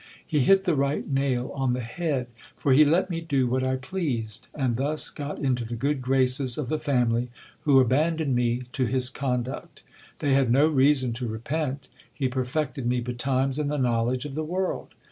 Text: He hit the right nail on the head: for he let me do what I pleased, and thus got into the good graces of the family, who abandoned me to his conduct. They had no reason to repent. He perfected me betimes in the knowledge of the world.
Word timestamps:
He 0.25 0.39
hit 0.39 0.63
the 0.63 0.75
right 0.75 1.07
nail 1.07 1.51
on 1.53 1.73
the 1.73 1.81
head: 1.81 2.25
for 2.57 2.73
he 2.73 2.83
let 2.83 3.11
me 3.11 3.21
do 3.21 3.45
what 3.45 3.63
I 3.63 3.75
pleased, 3.75 4.47
and 4.55 4.75
thus 4.75 5.11
got 5.11 5.37
into 5.37 5.63
the 5.63 5.75
good 5.75 6.01
graces 6.01 6.57
of 6.57 6.69
the 6.69 6.79
family, 6.79 7.29
who 7.65 7.79
abandoned 7.79 8.35
me 8.35 8.63
to 8.71 8.87
his 8.87 9.11
conduct. 9.11 9.83
They 10.17 10.33
had 10.33 10.49
no 10.49 10.67
reason 10.67 11.13
to 11.13 11.27
repent. 11.27 11.87
He 12.11 12.27
perfected 12.27 12.87
me 12.87 12.99
betimes 12.99 13.59
in 13.59 13.67
the 13.67 13.77
knowledge 13.77 14.25
of 14.25 14.33
the 14.33 14.43
world. 14.43 14.95